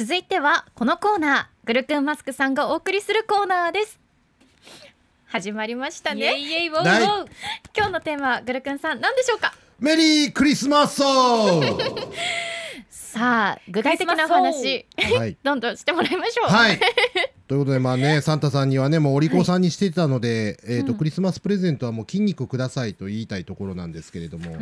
[0.00, 4.00] 続いてはこのコーナーグルクンマスクさんがお送りするコーナーです。
[5.26, 6.20] 始まりましたね。
[6.20, 7.26] イエイイエイウォウウはいォウ。
[7.76, 9.52] 今日のテーマはグルクンさん何でしょうか？
[9.78, 11.02] メリークリスマス
[12.88, 15.36] さあ具体的なお話はい。
[15.44, 16.48] どんどんしてもらいましょう。
[16.48, 16.80] はい。
[17.50, 20.98] ということでまあねサンタさんにはねもうお利口さんにしていたので、えっ、と、うん。
[20.98, 24.60] クリスマスプレゼントはもう筋肉くださいと言いたいところなんですけれども、うん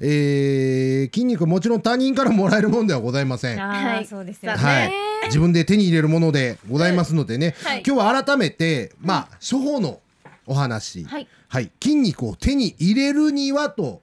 [0.00, 3.58] えー筋肉もちろん他人からもらえるものではございません。
[3.60, 4.04] はい。
[4.04, 4.92] そうですよね、はい、
[5.26, 7.84] 自分で手に入れるものでございますのでね、はい。
[7.86, 10.00] 今日は改めてまあ処方の
[10.48, 11.28] お話、はい。
[11.46, 14.02] はい、筋肉を手に入れるにはと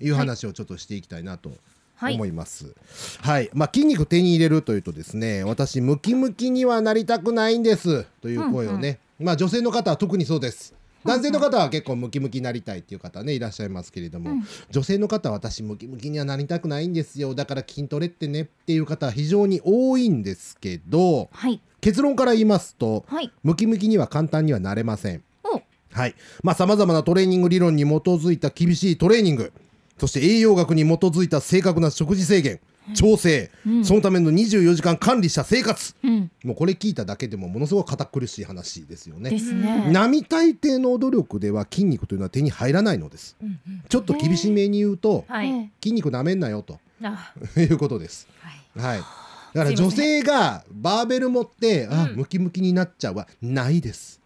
[0.00, 1.58] いう話をちょっとしていきたいなとはい
[2.00, 2.74] 思います。
[3.20, 8.04] はい、まあ筋肉手に入れるというとですね、私ムキムキにはなりたくないんです。
[8.22, 10.74] という声をね、まあ女性の方は特にそうです。
[11.04, 17.34] 男性の方は結構ムキムキになりたいっていう方ねいらっしゃいますけれども、女性の方は私ムキムキにはなりたくないんですよ。
[17.34, 21.60] だから筋トレってねっていう方は非常に多いんですけどはい。
[21.80, 23.32] 結論から言いますとはい。
[23.42, 25.22] ムキムキには簡単にはなれません。
[25.44, 25.62] お。
[25.92, 26.14] はい。
[26.42, 29.52] まあ、様々なトレーニング理論に基づいた厳しいトレーニング、
[30.00, 32.58] そして栄養学に基づいた正確な食事制限、
[32.94, 33.50] 調整、
[33.84, 35.94] そのための24時間管理した生活。
[36.02, 36.30] うん。
[36.42, 39.30] もうこれ聞いただけでもものすごく堅苦しい話ですよね。
[39.30, 39.90] ね。
[39.92, 43.36] 並大抵の努力では筋肉というのは手に入らないのです。
[43.42, 43.82] うんうん。
[43.90, 47.34] ちょっと厳しめに言うと、はい、ええ筋肉なめんなよとあ。
[47.58, 48.26] いうことです。
[48.74, 48.94] はい。
[48.94, 48.98] はい。
[49.52, 52.16] だから女性がバーベル持って、あ、うん。
[52.16, 54.20] ムキムキになっちゃうはないです。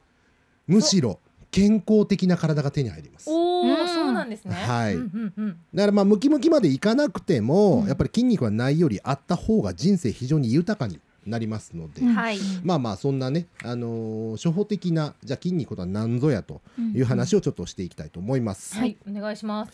[0.68, 1.18] むしろ
[1.54, 3.30] 健康的な体が手に入ります。
[3.30, 3.88] おお、うん。
[3.88, 4.54] そうなんですね。
[4.54, 4.96] はい。
[4.96, 5.56] うんうんうん。
[5.72, 7.86] だからまあムキムキまでいかなくても、うん。
[7.86, 12.38] やっぱり筋肉はないよりあった方が人生非常に豊かになりますので、うんはい。
[12.64, 16.60] まあまあそんなね、あのー初歩的なじゃあ筋肉とは何ぞやと
[16.92, 18.74] いう話をちょっとしていきたいと思います。
[18.74, 19.72] はいお願いします。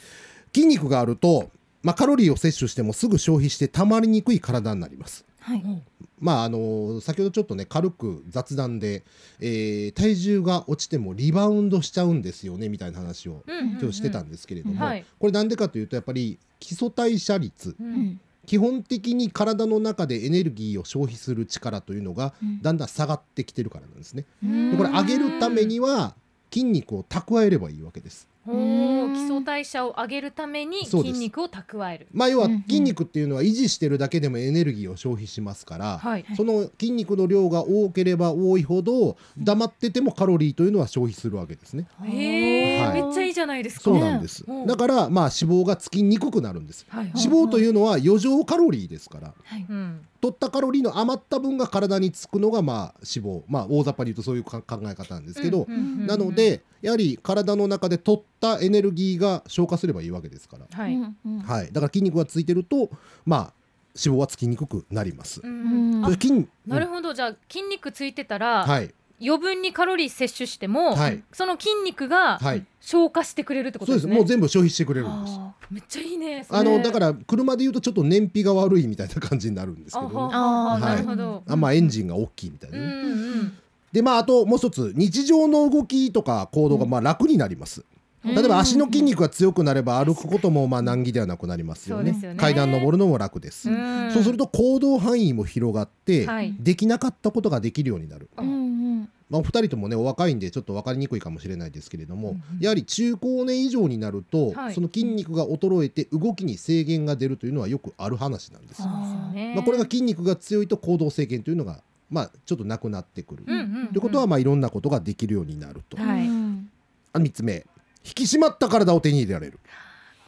[0.55, 1.49] 筋肉があると、
[1.83, 5.25] まあ、カロリーを摂取してもすぐ消費してたまりにくい体になります。
[5.41, 5.83] はい。
[6.19, 9.05] まああのー先ほどちょっとね軽く雑談で、
[9.41, 13.79] えー体重が落ちてもリバウンドしちゃうんですよねみたいな話をうんうんうん。
[13.79, 15.05] ちょっとしてたんですけれども、はい。
[15.19, 17.71] これなんでかというとやっぱり基礎代謝率。
[17.81, 18.21] ううんん。
[18.47, 22.61] 基本的に体の中でエネルギーを消費する力というのがうん。
[22.63, 24.25] だんだん下がってきてるからなんですね。
[24.45, 24.71] うん。
[24.73, 26.15] でこれ上げるためには
[26.53, 28.29] 筋肉を蓄えればいいわけです。
[28.51, 32.07] おー基礎代謝を上げるために筋肉を蓄える。
[32.13, 36.25] まあ要は筋肉っていうのは維持してるだけでもエネルギーを消費しますから、はい。
[36.37, 41.87] その筋肉の量が多ければ多いほど黙っててもカロリーというのは消費するわけですね。
[42.05, 43.03] へえ、はい。
[43.03, 43.83] めっちゃいいじゃないですか。
[43.85, 44.49] そうなんです。
[44.49, 46.87] ねだからまあ脂肪がつきにくくなるんです。
[46.89, 47.13] はいはい。
[47.25, 49.35] 脂肪というのは余剰カロリーですから。
[49.45, 49.67] はい。
[49.69, 50.07] うん。
[50.21, 53.43] 取ったカロリーの余った分が体につくのがまあ脂肪。
[53.49, 56.07] まあ大雑把に言うとそういうか考え方なんですけど、うんうんうんうん。
[56.07, 61.39] なのでやはり体の中で取ったエネルギーが消化すればいいわけですから、はい、うんうん。
[61.41, 62.91] はい、だから筋肉がついてると
[63.25, 63.53] まあ
[63.97, 65.41] 脂肪はつきにくくなります。
[65.43, 65.97] うん。
[65.97, 66.05] うん。
[66.05, 67.13] それ筋なるほど。
[67.13, 68.95] じゃあ筋肉ついてたら、はい。
[69.23, 71.23] 余分にカロリー摂取しても、はい。
[71.33, 72.65] その筋肉がはい。
[72.81, 74.09] 消化してくれるってことですね。
[74.09, 74.21] そうです。
[74.21, 75.39] もう全部消費してくれるんです。
[75.71, 76.47] めっちゃいいね。
[76.49, 81.43] あのだからら車で言うとちょっと燃費が悪いみたいな感じになるんですけど、ね、ああーなるほど。
[81.47, 83.41] あまあエンジンが大きいみたいなうんね。
[83.41, 83.59] うん。
[83.93, 87.85] でまああともう一つ日常の動きとか行動がまあ楽になります。
[88.25, 92.13] 例えば足の筋肉が強くなれば歩くこともまあ難儀ではなくなりますよね。
[92.13, 92.35] ね。
[92.37, 94.11] 階段登るのも楽です、うん。
[94.13, 96.55] そうすると行動範囲も広がって、はい。
[96.61, 102.43] できなかったことができるようになる、まあ、お二人ともねお若いんでちょっと分かりにくいかもしれないですけれども、うんうん。
[102.61, 104.75] やはり中高年以上になると、はい。
[104.75, 108.89] その筋肉が衰えて動きに制限が出るというのはよくある話なんです、よ。
[109.33, 109.55] ね。
[109.57, 116.71] まあ、これが筋肉が強いと行動制限というのが、まあ、ちょっとなくなってくる、ということは、まあ、いろんなことができるようになると、はいうん
[117.13, 117.67] あ3つ目
[118.05, 119.61] 引き締まった体を手に入れられる。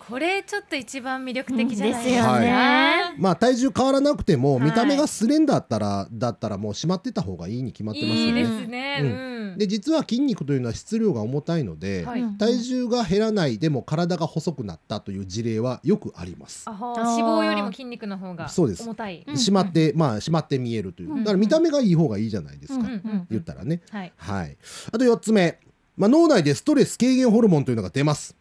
[0.08, 3.14] これちょっと一番魅力的じゃないですよね。
[3.18, 4.64] まあ体重変わらなくてもはい。
[4.64, 8.64] 見た目がスレンダーだったらだったらもう締まってた方がいいに決まってますいいでよね。
[8.64, 8.98] すね。
[9.00, 9.08] うう
[9.54, 9.58] ん。
[9.58, 12.20] で実は筋肉というのは質量が重たいので、はい。
[12.20, 12.36] うん。
[12.36, 16.68] 体重が減らないでも体が細くなったという事例はよくあります。
[16.68, 18.82] 脂肪よりも筋肉の方がそうです。
[18.82, 19.24] 重たい。
[19.26, 19.34] うん。
[19.34, 21.18] 締まってまあ締まって見えるという、うん。
[21.20, 23.82] だから見た目がいい方がいいじゃないですか、うんうん言ったらね。
[23.90, 24.12] はい。
[24.16, 24.56] はい。
[24.88, 25.58] あと4つ目、
[25.96, 28.34] まあ、脳内でストレス軽減ホルモンというのが出ます。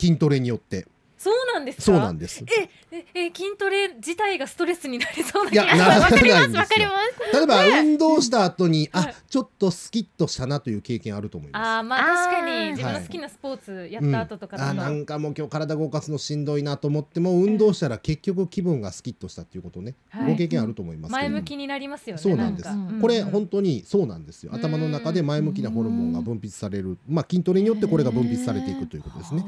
[0.00, 0.86] 筋トレによって
[1.26, 1.82] そうなんですか？
[1.82, 2.44] そうなんです。
[2.44, 6.60] えええ筋トレ自体がストレスになりそうないや気がしますならないんですよ。
[6.60, 6.90] わかりま
[7.32, 7.36] す。
[7.36, 9.06] 例えば運動した後に、はい。
[9.10, 11.68] あちょっとスキッとしたなという経験あると思います。
[11.68, 20.32] あーまあ確かに自分の好きなスポーツやった後とかあなんかもう今日体動かすのしんどいなと思っても運動したら結局気分がスキッとしたっていうことね、はい。
[20.32, 21.14] ご経験あると思います。
[21.14, 22.22] けど前向きになりますよね。
[22.22, 22.70] そうなんです。
[23.00, 23.30] これうん。
[23.30, 24.52] 本当にそうなんですよ。
[24.52, 24.60] うん。
[24.60, 26.98] 頭の中で前向きなホルモンが分泌される。
[27.08, 29.44] まあ筋トレによってこれが分泌されていくということですね。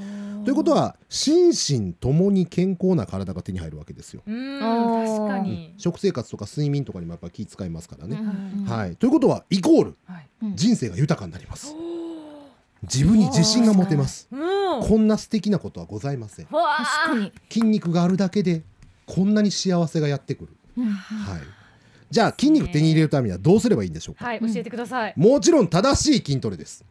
[0.49, 4.23] ということは心身ともに健康な体が手に入るわけですよ。
[4.25, 8.19] 確かに、食生活とか睡眠とかにもやっぱり気遣いますからね。
[8.19, 9.97] うんはい、ということはイコール
[10.55, 11.75] 人生が豊かになります。
[12.83, 14.27] 自分に自信が持てます。
[14.31, 16.47] もうこんな素敵なことはございません。
[16.47, 18.63] 確かに、筋肉があるだけで
[19.05, 20.57] こんなに幸せがやってくる。
[20.79, 21.41] うんはい。
[22.11, 24.25] じゃあ筋肉手に入れるためにはどうすればいいんでしょうか？
[24.25, 26.87] はい教えてください、もちろん正しい筋トレです。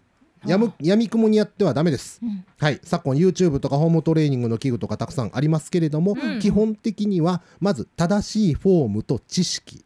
[0.45, 2.19] やむやみくもにやってはダメです。
[2.23, 2.45] うん。
[2.59, 6.39] はい、昨今 YouTube とかホームトレーニングの器具とかたくさんありますけれども、うん。
[6.39, 9.83] 基本的にはまず正しいフォームと知識。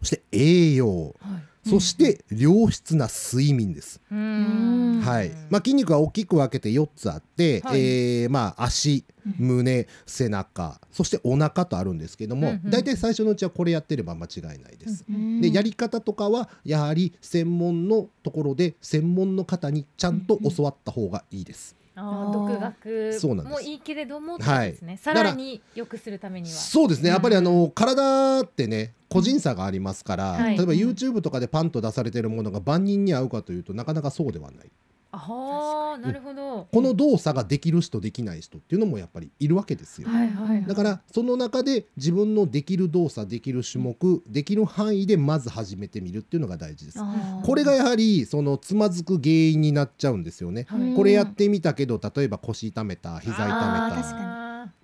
[0.00, 1.14] そして栄養。
[1.20, 1.68] はい。
[1.68, 4.75] そして良質な睡眠です、ううんん
[5.06, 5.30] はい。
[5.50, 7.80] まあ、筋肉は大きく分けて4つあって、はい。
[7.80, 9.04] えーまあ、足
[9.38, 12.70] 胸背中そしてお腹とあるんですけども、うんうん。
[12.70, 23.54] 大体最初のうちはこれやってれば間違いないです、うんでやり方とかはやはり専門のところで専門の方にちゃんと教わった方がいいです、あー独そうなんです。
[23.54, 24.76] 学もいいけれどもはい。
[24.98, 26.54] さらに良くするためには。
[26.54, 27.08] そうですね。
[27.08, 30.56] やっぱりあの体ってね個人差がありますから、はい。
[30.56, 34.70] 例えば YouTube とかでパンと出されてるものが万人に合うかというとなかなかそうではない
[35.18, 40.08] ああなるほど、この動作ができる人できない人っていうのもやっぱりいるわけですよ。
[40.08, 40.66] はいはいはい。
[40.66, 46.98] だからその中で自分のできる動作できる種目できる範囲でまず始めてみるっていうのが大事です。
[47.44, 50.66] これがやはりそのつまずく原因になっちゃうんですよね。
[50.68, 50.94] はい。
[50.94, 54.36] これやってみたけど例えば腰痛めた膝痛めた。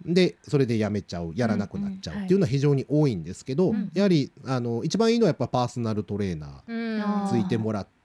[0.04, 3.90] でそれでやめちゃうやらなくなっちゃうっていうのは非常に多いんですけど、うん。
[3.94, 8.01] やはりあの一番いいのはやっぱパーソナルトレーナーついてもらってうんうん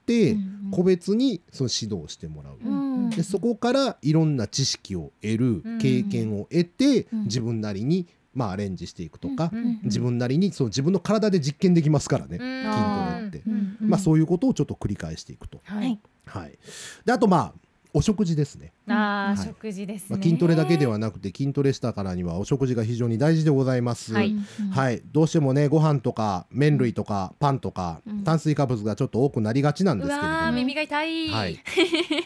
[0.70, 2.58] 個別にその指導をしてもらう。
[2.62, 5.78] うんでそこからいろんな知識を得るうん。
[5.78, 7.22] 経験を得て、うん。
[7.24, 9.50] 自分なりに、まあ、アレンジしていくとか、
[9.82, 13.30] 自分なりにその自分の体で実験できますからね、うん。
[13.30, 13.42] 筋トレって、
[13.80, 15.60] まあ、そういうことをちょっと繰り返していくと。
[15.64, 16.58] ははいい、はい、
[17.04, 18.72] であとまあお食事ですね。
[18.86, 19.46] あーはい。
[19.46, 24.12] 食事ですね、まあ、筋トレだけではなくて筋トレしたからにはお食事が非常に大事でございます。
[24.14, 24.30] はい。
[24.30, 28.24] うんはい、どうしてもねご飯とか麺類とかパンとか、うん。
[28.24, 31.58] 炭水化物がちょっと多くなりがちなんですけれどうわーも、耳が痛い、はい、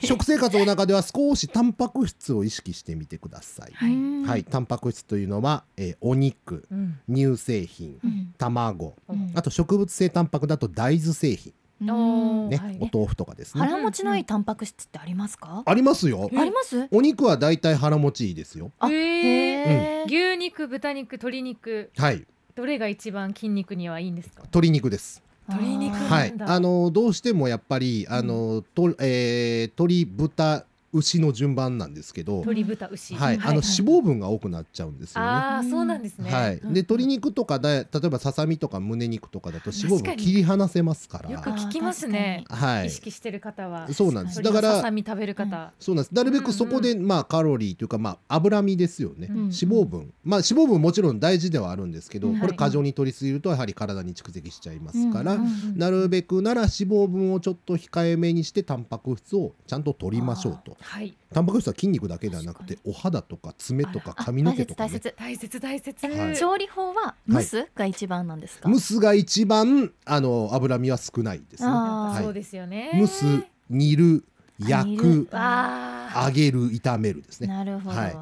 [0.02, 3.72] 食生活の中では少しタンパク質を意識してみてください。
[3.72, 3.92] はい。
[3.92, 6.98] うんはい、タンパク質というのは、えーお肉うん。
[7.08, 8.34] 乳製品うん。
[8.38, 9.30] 卵うん。
[9.34, 13.64] あと植物性タンパクだと大豆製品、ねおーはいお豆腐とかですね。
[13.64, 15.36] 腹持ちのいいタンパク質ってあります？
[15.38, 15.62] か？
[15.66, 16.30] ありますよ。
[16.36, 16.88] あります？
[16.90, 18.70] お肉はだいたい腹持ちいいですよ。
[18.78, 22.24] あへへー牛肉豚肉鶏肉はい、
[22.54, 24.42] どれが一番筋肉にはいいんですか？
[24.42, 25.22] 鶏肉です。
[25.48, 33.14] 鶏肉はいなん、だあのどうしてもやっぱりあの、とえー鶏豚牛の順番なんですけど、鶏豚牛。
[33.14, 35.26] はい、あの脂肪分が多くなっちゃうんですよね。
[35.26, 36.30] ああそうなんですね。
[36.30, 36.74] はい、うん。
[36.74, 41.30] で鶏肉とかだ例えばささみとか胸肉とかだと脂肪分切り離せますから。
[41.30, 42.44] よく聞きますね。
[42.48, 42.86] はい。
[42.86, 43.92] 意識してる方は。
[43.92, 44.42] そうなんです。
[44.42, 45.72] だからささみ食べる方。
[45.78, 46.14] そうなんです。
[46.14, 49.36] なるべくそこで、まあ、カロリーというか、まあ、脂身ですよね、うん。
[49.36, 52.38] 脂肪分、まあ、脂肪分もちろん大事ではあるんですけど、うん。
[52.38, 55.38] これ過剰に取りすぎるとやはり体に蓄積しちゃいますから、
[55.74, 61.16] なるべくなら脂肪分をちょっと控えめにしてタンパク質をちゃんと取りましょうとはい。
[61.32, 66.36] タンパク質は筋肉だけではなくてお肌とか爪とかあ髪の毛とか、ね、大切大切大切はい。
[66.36, 68.68] 調理法は蒸すが一番なんですか？
[68.68, 71.68] 蒸すが一番あの脂身は少ないですね。
[71.70, 72.24] あはい。
[72.24, 72.90] そうですよね。
[72.98, 73.24] 蒸す
[73.70, 74.24] 煮る
[74.60, 77.46] あ焼くあ揚げる炒めるですね。
[77.48, 77.96] なるほど。
[77.96, 78.14] はい。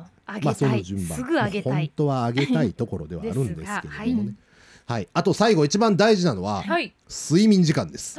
[0.43, 1.19] まあその順番。
[1.19, 1.73] すぐ揚げたい。
[1.73, 4.35] まあ本当は揚げたいところではあるんですけれどもね。
[4.87, 5.01] はい。
[5.01, 6.93] はい、あと最後一番大事なのははい。
[7.09, 8.19] 睡眠時間です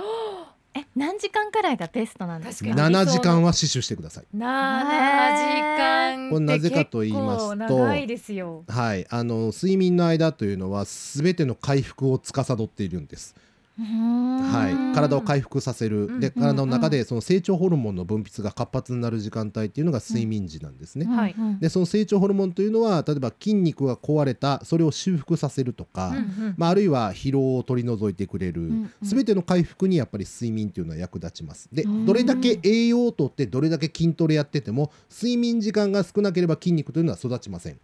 [0.73, 2.69] え何時間くらいがベストなんですか？
[2.69, 2.95] 確かに。
[2.95, 4.23] 7時間は死守してください。
[4.35, 8.63] 7時間これなぜかと言いますと結構長いですよ。
[8.67, 9.05] はい。
[9.09, 13.35] あの睡眠の間というのは全ての回復を司っているんです
[13.79, 21.05] はい、体を回復させる、うんで体の中でその成長ホルモンの分泌が活発になる時間帯っていうのが睡眠時なんですね。
[21.05, 21.35] はい。
[21.37, 26.53] うんでその成長ホルモンというのは例えば筋肉が壊れたそれを修復させるとか、うんうん。
[26.57, 28.91] まあ、あるいは疲労を取り除いてくれる、んうん。
[29.01, 31.69] 全ての回復にやっぱり睡眠というのは役立ちます。
[31.71, 32.05] でうん。
[32.05, 37.79] どれだけ栄養をとってどれだけ筋トレやってても睡眠時間が少なければ筋肉というのは育ちません。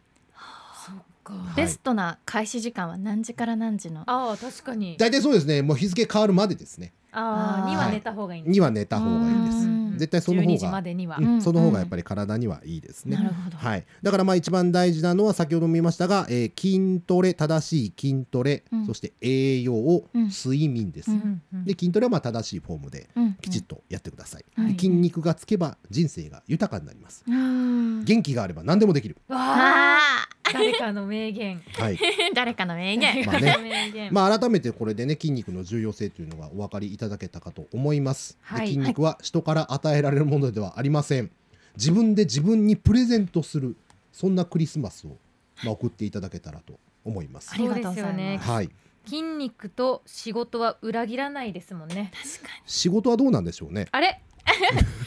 [1.28, 1.34] か。
[1.34, 1.56] はい。
[1.56, 4.02] ベストな開始時間は何時から何時の？
[4.06, 4.96] ああ確かに。
[4.98, 5.62] 大体そうですね。
[5.62, 6.94] もう日付変わるまでですね。
[7.12, 8.54] ああには寝た方がいいんです。
[8.54, 9.58] には寝た方がいいです。
[9.66, 9.98] うん。
[9.98, 11.26] 絶対その方12時がまでには、うん。
[11.26, 11.42] うん。
[11.42, 13.16] その方がやっぱり体にはいいですね。
[13.16, 13.58] なるほど。
[13.58, 18.86] はい、だからまあ一番大事なのは先ほども言いましたが、えー筋トレ正しい筋トレ、うん。
[18.86, 20.28] そして栄養を、うん。
[20.28, 21.18] 睡眠です、うん。
[21.18, 21.42] うん。
[21.54, 21.66] うん。
[21.66, 23.34] で筋トレはまあ正しいフォームでうん。
[23.36, 27.24] きちっとやってください、うんで筋肉がつけば人生が豊かになります。
[27.28, 29.18] うん元気があれば何でもできる。
[29.28, 29.98] わあ。
[29.98, 31.62] あ誰かの名言。
[31.74, 31.96] はい。
[31.96, 32.00] ー
[32.34, 33.26] 誰かの名言。
[33.26, 34.10] まあね。
[34.12, 38.62] まあ改めてこれでね筋肉の重要性というのがお分かりいただけたかと思います、はい。
[38.62, 41.32] で筋肉は人から与えられるものではありません。
[41.76, 43.76] 自分で自分にプレゼントする
[44.12, 45.18] そんなクリスマスを、
[45.64, 47.52] まあ、送っていただけたらと思います。
[47.54, 47.58] あ。
[47.58, 48.50] りがとうございます。
[48.50, 48.70] はい、
[49.06, 52.12] 筋肉と仕事は裏切らないですもんね。
[52.14, 53.88] 確か仕事はどうなんでしょうね。
[53.92, 54.20] あれ？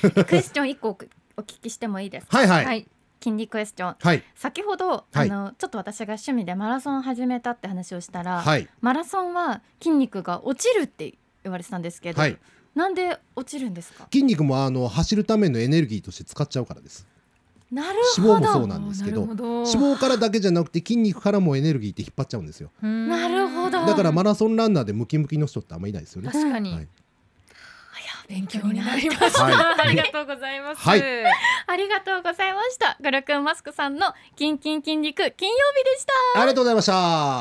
[0.05, 2.39] に クエスチョン一個お聞きしてもいいですか？
[2.39, 2.87] はいはい、はい
[3.23, 3.97] 筋肉クエスチョン。
[4.01, 5.31] はい、先ほど、はい。
[5.31, 12.39] あのちょっと私が趣味でマラソンを始めたって話をしたら、はい、マラソンは筋肉が落ちるって言われてたんですけど、はい。
[12.75, 14.07] なんで落ちるんですか？
[14.13, 17.07] 筋肉もあの走るためのエネルギーとして使っちゃうからです。
[17.71, 18.47] なる脂ほど。
[18.47, 19.23] 肪もそうなんですけど。
[19.23, 22.71] 脂肪からだけじゃなくて筋肉からもエネルギーって引っ張っちゃうんですよ。
[22.81, 23.85] なるほど。
[23.85, 26.31] だからマラソンランナーでムキムキの人ってあんまいないですよね。
[26.33, 26.89] 確かに、はい
[28.31, 29.55] 勉強になりました、はい。
[29.81, 31.03] ありがとうございます、はい。
[31.67, 32.97] ありがとうございました。
[33.01, 36.41] グルクンマスクさんのキンキン筋肉金曜日でした。
[36.41, 37.41] ありがとうございました。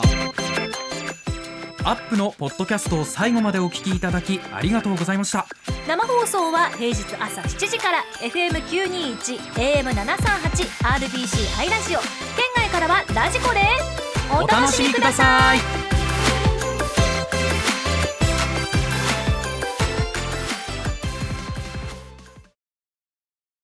[1.88, 5.46] アップのポッドキャストを最後までお聞きいただきありがとうございました。
[5.88, 12.00] 生放送は平日朝7時から FM921 AM738 RBC ハイラジオ。
[12.00, 12.10] 県
[12.56, 15.99] 外からはラジコですお楽しみください